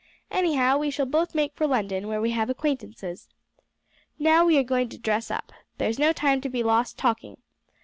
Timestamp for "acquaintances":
2.49-3.29